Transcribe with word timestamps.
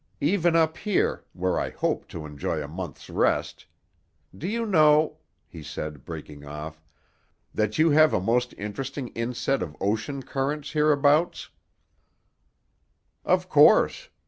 Even 0.23 0.55
up 0.55 0.77
here, 0.77 1.25
where 1.33 1.59
I 1.59 1.69
hoped 1.69 2.09
to 2.09 2.25
enjoy 2.25 2.59
a 2.59 2.67
month's 2.67 3.07
rest—Do 3.07 4.47
you 4.47 4.65
know," 4.65 5.19
he 5.47 5.61
said, 5.61 6.05
breaking 6.05 6.43
off, 6.43 6.81
"that 7.53 7.77
you 7.77 7.91
have 7.91 8.11
a 8.11 8.19
most 8.19 8.55
interesting 8.57 9.09
inset 9.09 9.61
of 9.61 9.77
ocean 9.79 10.23
currents 10.23 10.71
hereabouts?" 10.71 11.51
"Of 13.23 13.47
course. 13.47 14.09